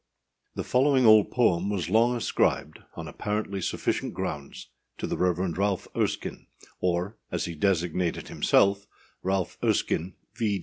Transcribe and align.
[THE 0.55 0.63
following 0.63 1.05
old 1.05 1.29
poem 1.29 1.69
was 1.69 1.87
long 1.87 2.15
ascribed, 2.15 2.79
on 2.95 3.07
apparently 3.07 3.61
sufficient 3.61 4.15
grounds, 4.15 4.69
to 4.97 5.05
the 5.05 5.15
Rev. 5.15 5.55
Ralph 5.59 5.87
Erskine, 5.95 6.47
or, 6.79 7.17
as 7.31 7.45
he 7.45 7.53
designated 7.53 8.27
himself, 8.27 8.87
âRalph 9.23 9.57
Erskine, 9.63 10.15
V. 10.33 10.59